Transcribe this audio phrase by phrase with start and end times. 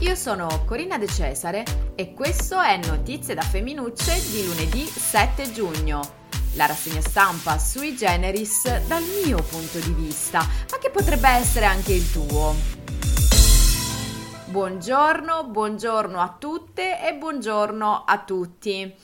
[0.00, 1.62] io sono Corinna De Cesare
[1.94, 6.00] e questo è Notizie da Femminucce di lunedì 7 giugno.
[6.54, 11.92] La rassegna stampa sui generis dal mio punto di vista, ma che potrebbe essere anche
[11.92, 12.54] il tuo.
[14.46, 18.94] Buongiorno, buongiorno a tutte e buongiorno a tutti.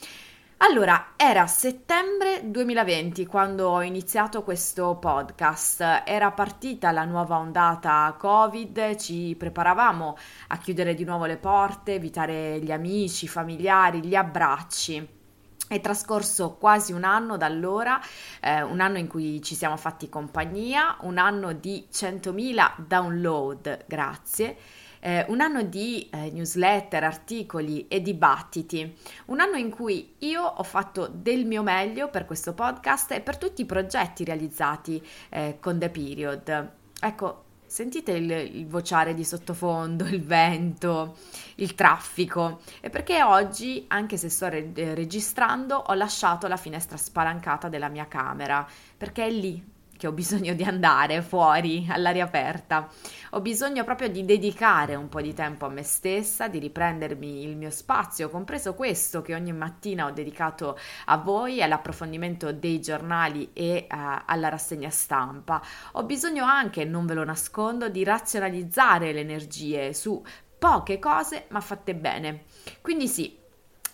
[0.58, 8.96] Allora, era settembre 2020 quando ho iniziato questo podcast, era partita la nuova ondata Covid,
[8.96, 10.16] ci preparavamo
[10.48, 15.06] a chiudere di nuovo le porte, evitare gli amici, i familiari, gli abbracci.
[15.68, 18.00] È trascorso quasi un anno da allora,
[18.40, 24.56] eh, un anno in cui ci siamo fatti compagnia, un anno di 100.000 download, grazie
[25.06, 28.92] eh, un anno di eh, newsletter, articoli e dibattiti,
[29.26, 33.36] un anno in cui io ho fatto del mio meglio per questo podcast e per
[33.36, 36.70] tutti i progetti realizzati eh, con The Period.
[36.98, 41.16] Ecco, sentite il, il, vociare di sottofondo, il vento,
[41.56, 42.62] il traffico.
[42.80, 48.08] E perché oggi, anche se sto re- registrando, ho lasciato la finestra spalancata della mia
[48.08, 52.88] camera, perché è lì che ho bisogno di andare fuori all'aria aperta.
[53.30, 57.56] Ho bisogno proprio di dedicare un po' di tempo a me stessa, di riprendermi il
[57.56, 63.86] mio spazio, compreso questo che ogni mattina ho dedicato a voi, all'approfondimento dei giornali e
[63.90, 65.62] uh, alla rassegna stampa.
[65.92, 70.22] Ho bisogno anche, non ve lo nascondo, di razionalizzare le energie su
[70.58, 72.44] poche cose ma fatte bene.
[72.80, 73.44] Quindi sì,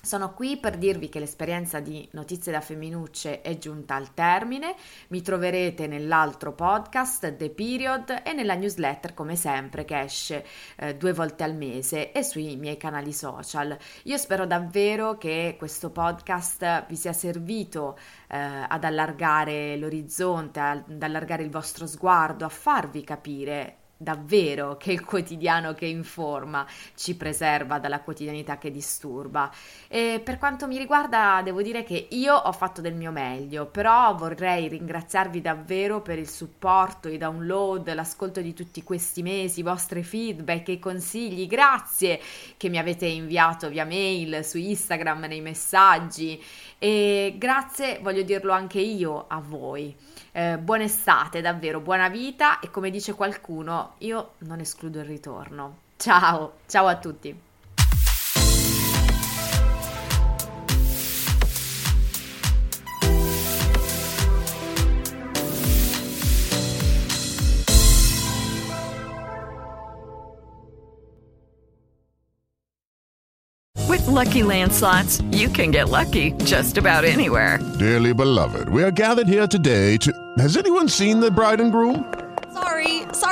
[0.04, 4.74] sono qui per dirvi che l'esperienza di Notizie da Femminucce è giunta al termine.
[5.08, 10.44] Mi troverete nell'altro podcast The Period e nella newsletter come sempre che esce
[10.76, 13.78] eh, due volte al mese e sui miei canali social.
[14.04, 17.96] Io spero davvero che questo podcast vi sia servito
[18.28, 18.36] eh,
[18.68, 25.74] ad allargare l'orizzonte, ad allargare il vostro sguardo, a farvi capire davvero che il quotidiano
[25.74, 29.50] che informa ci preserva dalla quotidianità che disturba.
[29.88, 34.14] E per quanto mi riguarda, devo dire che io ho fatto del mio meglio, però
[34.14, 40.02] vorrei ringraziarvi davvero per il supporto, i download, l'ascolto di tutti questi mesi, i vostri
[40.02, 41.46] feedback e consigli.
[41.46, 42.20] Grazie
[42.56, 46.42] che mi avete inviato via mail, su Instagram, nei messaggi
[46.78, 49.94] e grazie, voglio dirlo anche io a voi.
[50.32, 55.78] Eh, buona estate, davvero, buona vita e come dice qualcuno, io non escludo il ritorno.
[55.96, 57.40] Ciao, ciao a tutti.
[73.88, 77.58] With lucky landslots, you can get lucky just about anywhere.
[77.78, 80.12] Dearly beloved, we are gathered here today to.
[80.38, 82.21] Has anyone seen the bride and groom?